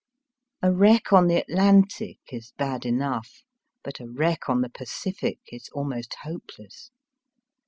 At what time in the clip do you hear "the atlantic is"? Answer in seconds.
1.27-2.53